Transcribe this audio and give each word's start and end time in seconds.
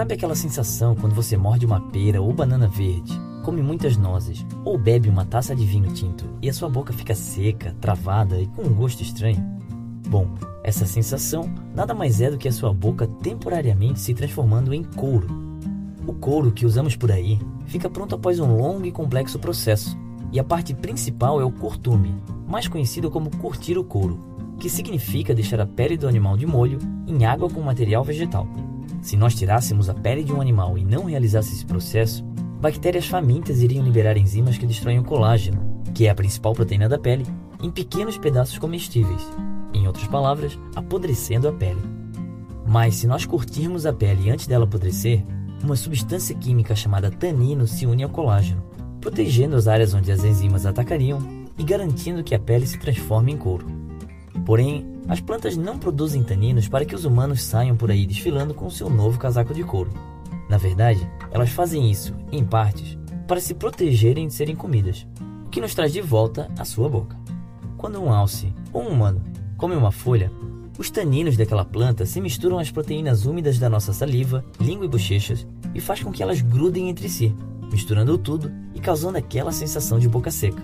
Sabe 0.00 0.14
aquela 0.14 0.34
sensação 0.34 0.94
quando 0.94 1.14
você 1.14 1.36
morde 1.36 1.66
uma 1.66 1.78
pera 1.78 2.22
ou 2.22 2.32
banana 2.32 2.66
verde, 2.66 3.12
come 3.44 3.60
muitas 3.60 3.98
nozes 3.98 4.46
ou 4.64 4.78
bebe 4.78 5.10
uma 5.10 5.26
taça 5.26 5.54
de 5.54 5.62
vinho 5.66 5.92
tinto 5.92 6.24
e 6.40 6.48
a 6.48 6.54
sua 6.54 6.70
boca 6.70 6.90
fica 6.90 7.14
seca, 7.14 7.76
travada 7.82 8.40
e 8.40 8.46
com 8.46 8.62
um 8.62 8.72
gosto 8.72 9.02
estranho? 9.02 9.44
Bom, 10.08 10.26
essa 10.64 10.86
sensação 10.86 11.52
nada 11.74 11.92
mais 11.92 12.18
é 12.22 12.30
do 12.30 12.38
que 12.38 12.48
a 12.48 12.52
sua 12.52 12.72
boca 12.72 13.06
temporariamente 13.06 14.00
se 14.00 14.14
transformando 14.14 14.72
em 14.72 14.82
couro. 14.82 15.28
O 16.06 16.14
couro 16.14 16.50
que 16.50 16.64
usamos 16.64 16.96
por 16.96 17.12
aí 17.12 17.38
fica 17.66 17.90
pronto 17.90 18.14
após 18.14 18.40
um 18.40 18.56
longo 18.56 18.86
e 18.86 18.90
complexo 18.90 19.38
processo, 19.38 19.98
e 20.32 20.40
a 20.40 20.44
parte 20.44 20.72
principal 20.72 21.42
é 21.42 21.44
o 21.44 21.52
curtume, 21.52 22.14
mais 22.48 22.66
conhecido 22.66 23.10
como 23.10 23.36
curtir 23.36 23.76
o 23.76 23.84
couro, 23.84 24.18
que 24.58 24.70
significa 24.70 25.34
deixar 25.34 25.60
a 25.60 25.66
pele 25.66 25.98
do 25.98 26.08
animal 26.08 26.38
de 26.38 26.46
molho 26.46 26.78
em 27.06 27.26
água 27.26 27.50
com 27.50 27.60
material 27.60 28.02
vegetal. 28.02 28.48
Se 29.00 29.16
nós 29.16 29.34
tirássemos 29.34 29.88
a 29.88 29.94
pele 29.94 30.22
de 30.22 30.32
um 30.32 30.40
animal 30.40 30.76
e 30.76 30.84
não 30.84 31.04
realizasse 31.04 31.54
esse 31.54 31.64
processo, 31.64 32.24
bactérias 32.60 33.06
famintas 33.06 33.62
iriam 33.62 33.84
liberar 33.84 34.16
enzimas 34.16 34.58
que 34.58 34.66
destroem 34.66 34.98
o 34.98 35.04
colágeno, 35.04 35.82
que 35.94 36.06
é 36.06 36.10
a 36.10 36.14
principal 36.14 36.52
proteína 36.52 36.88
da 36.88 36.98
pele, 36.98 37.26
em 37.62 37.70
pequenos 37.70 38.18
pedaços 38.18 38.58
comestíveis, 38.58 39.26
em 39.72 39.86
outras 39.86 40.06
palavras, 40.06 40.58
apodrecendo 40.74 41.48
a 41.48 41.52
pele. 41.52 41.80
Mas 42.66 42.96
se 42.96 43.06
nós 43.06 43.24
curtirmos 43.24 43.86
a 43.86 43.92
pele 43.92 44.30
antes 44.30 44.46
dela 44.46 44.64
apodrecer, 44.64 45.24
uma 45.62 45.76
substância 45.76 46.34
química 46.34 46.74
chamada 46.74 47.10
tanino 47.10 47.66
se 47.66 47.86
une 47.86 48.02
ao 48.02 48.10
colágeno, 48.10 48.62
protegendo 49.00 49.56
as 49.56 49.66
áreas 49.66 49.94
onde 49.94 50.12
as 50.12 50.24
enzimas 50.24 50.66
atacariam 50.66 51.18
e 51.58 51.64
garantindo 51.64 52.22
que 52.22 52.34
a 52.34 52.38
pele 52.38 52.66
se 52.66 52.78
transforme 52.78 53.32
em 53.32 53.36
couro. 53.36 53.66
Porém, 54.44 54.86
as 55.08 55.20
plantas 55.20 55.56
não 55.56 55.78
produzem 55.78 56.22
taninos 56.22 56.68
para 56.68 56.84
que 56.84 56.94
os 56.94 57.04
humanos 57.04 57.42
saiam 57.42 57.76
por 57.76 57.90
aí 57.90 58.06
desfilando 58.06 58.54
com 58.54 58.70
seu 58.70 58.88
novo 58.88 59.18
casaco 59.18 59.52
de 59.52 59.62
couro. 59.64 59.90
Na 60.48 60.56
verdade, 60.56 61.08
elas 61.30 61.50
fazem 61.50 61.90
isso, 61.90 62.14
em 62.32 62.44
partes, 62.44 62.98
para 63.26 63.40
se 63.40 63.54
protegerem 63.54 64.26
de 64.26 64.34
serem 64.34 64.56
comidas, 64.56 65.06
o 65.46 65.50
que 65.50 65.60
nos 65.60 65.74
traz 65.74 65.92
de 65.92 66.00
volta 66.00 66.50
à 66.58 66.64
sua 66.64 66.88
boca. 66.88 67.16
Quando 67.76 68.00
um 68.00 68.12
alce 68.12 68.52
ou 68.72 68.82
um 68.82 68.88
humano 68.88 69.22
come 69.56 69.74
uma 69.74 69.92
folha, 69.92 70.30
os 70.78 70.90
taninos 70.90 71.36
daquela 71.36 71.64
planta 71.64 72.06
se 72.06 72.20
misturam 72.20 72.58
às 72.58 72.70
proteínas 72.70 73.26
úmidas 73.26 73.58
da 73.58 73.68
nossa 73.68 73.92
saliva, 73.92 74.44
língua 74.58 74.86
e 74.86 74.88
bochechas 74.88 75.46
e 75.74 75.80
faz 75.80 76.02
com 76.02 76.10
que 76.10 76.22
elas 76.22 76.40
grudem 76.40 76.88
entre 76.88 77.08
si, 77.08 77.34
misturando 77.70 78.16
tudo 78.18 78.50
e 78.74 78.80
causando 78.80 79.18
aquela 79.18 79.52
sensação 79.52 79.98
de 79.98 80.08
boca 80.08 80.30
seca. 80.30 80.62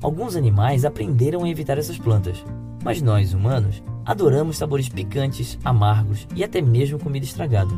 Alguns 0.00 0.36
animais 0.36 0.84
aprenderam 0.84 1.42
a 1.42 1.48
evitar 1.48 1.76
essas 1.76 1.98
plantas, 1.98 2.42
mas 2.82 3.02
nós, 3.02 3.34
humanos, 3.34 3.82
adoramos 4.04 4.56
sabores 4.56 4.88
picantes, 4.88 5.58
amargos 5.64 6.26
e 6.34 6.42
até 6.42 6.60
mesmo 6.60 6.98
comida 6.98 7.26
estragada. 7.26 7.74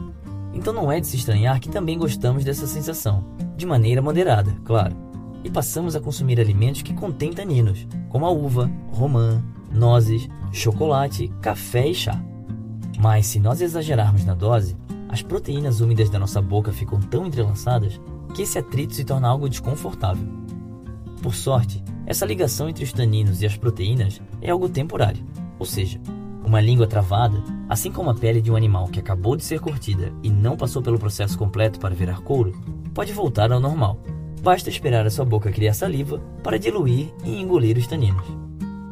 Então 0.53 0.73
não 0.73 0.91
é 0.91 1.01
de 1.01 1.07
se 1.07 1.17
estranhar 1.17 1.61
que 1.61 1.69
também 1.69 1.99
gostamos 1.99 2.45
dessa 2.45 2.67
sensação, 2.67 3.25
de 3.57 3.67
maneira 3.67 4.03
moderada, 4.03 4.55
claro. 4.65 4.97
E 5.43 5.51
passamos 5.51 5.97
a 5.97 6.01
consumir 6.01 6.41
alimentos 6.41 6.83
que 6.83 6.93
contêm 6.93 7.33
taninos, 7.33 7.87
como 8.09 8.27
a 8.27 8.31
uva, 8.31 8.71
romã, 8.91 9.43
nozes, 9.73 10.29
chocolate, 10.53 11.29
café 11.41 11.89
e 11.89 11.95
chá. 11.95 12.23
Mas 12.99 13.27
se 13.27 13.41
nós 13.41 13.61
exagerarmos 13.61 14.25
na 14.25 14.35
dose, 14.35 14.77
as 15.09 15.23
proteínas 15.23 15.81
úmidas 15.81 16.11
da 16.11 16.19
nossa 16.19 16.43
boca 16.43 16.73
ficam 16.73 17.01
tão 17.01 17.27
entrelaçadas 17.27 18.01
que 18.35 18.43
esse 18.43 18.59
atrito 18.59 18.95
se 18.95 19.05
torna 19.05 19.29
algo 19.29 19.49
desconfortável. 19.49 20.29
Por 21.23 21.35
sorte, 21.35 21.83
essa 22.11 22.27
ligação 22.27 22.69
entre 22.69 22.83
os 22.83 22.93
taninos 22.93 23.41
e 23.41 23.47
as 23.47 23.57
proteínas 23.57 24.21
é 24.43 24.51
algo 24.51 24.69
temporário, 24.69 25.25
ou 25.61 25.65
seja, 25.65 26.01
uma 26.45 26.61
língua 26.61 26.85
travada, 26.85 27.41
assim 27.69 27.93
como 27.93 28.11
a 28.11 28.15
pele 28.15 28.41
de 28.41 28.51
um 28.51 28.57
animal 28.57 28.89
que 28.89 28.99
acabou 28.99 29.37
de 29.37 29.45
ser 29.45 29.61
curtida 29.61 30.13
e 30.21 30.29
não 30.29 30.57
passou 30.57 30.83
pelo 30.83 30.99
processo 30.99 31.39
completo 31.39 31.79
para 31.79 31.95
virar 31.95 32.21
couro, 32.23 32.53
pode 32.93 33.13
voltar 33.13 33.53
ao 33.53 33.61
normal. 33.61 33.97
Basta 34.43 34.69
esperar 34.69 35.07
a 35.07 35.11
sua 35.11 35.25
boca 35.25 35.53
criar 35.53 35.73
saliva 35.73 36.19
para 36.43 36.59
diluir 36.59 37.15
e 37.25 37.41
engolir 37.41 37.79
os 37.79 37.87
taninos. 37.87 38.27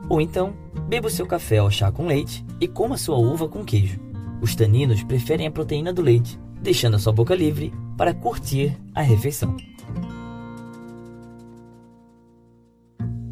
Ou 0.08 0.20
então, 0.20 0.54
beba 0.86 1.08
o 1.08 1.10
seu 1.10 1.26
café 1.26 1.60
ou 1.60 1.72
chá 1.72 1.90
com 1.90 2.06
leite 2.06 2.46
e 2.60 2.68
coma 2.68 2.96
sua 2.96 3.18
uva 3.18 3.48
com 3.48 3.64
queijo. 3.64 3.98
Os 4.40 4.54
taninos 4.54 5.02
preferem 5.02 5.48
a 5.48 5.50
proteína 5.50 5.92
do 5.92 6.02
leite, 6.02 6.38
deixando 6.62 6.94
a 6.94 6.98
sua 7.00 7.12
boca 7.12 7.34
livre 7.34 7.72
para 7.96 8.14
curtir 8.14 8.78
a 8.94 9.02
refeição. 9.02 9.56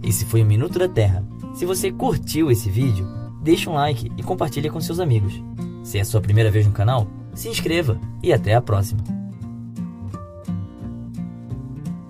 Esse 0.06 0.24
foi 0.24 0.40
o 0.42 0.46
Minuto 0.46 0.78
da 0.78 0.88
Terra. 0.88 1.26
Se 1.52 1.66
você 1.66 1.90
curtiu 1.90 2.48
esse 2.48 2.70
vídeo, 2.70 3.04
deixe 3.42 3.68
um 3.68 3.74
like 3.74 4.10
e 4.16 4.22
compartilhe 4.22 4.70
com 4.70 4.80
seus 4.80 5.00
amigos. 5.00 5.42
Se 5.82 5.98
é 5.98 6.02
a 6.02 6.04
sua 6.04 6.20
primeira 6.20 6.50
vez 6.50 6.64
no 6.64 6.72
canal, 6.72 7.08
se 7.34 7.48
inscreva 7.48 8.00
e 8.22 8.32
até 8.32 8.54
a 8.54 8.62
próxima. 8.62 9.15